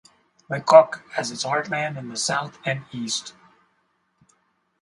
[0.49, 3.35] Le Coq has its heartland in the south and east.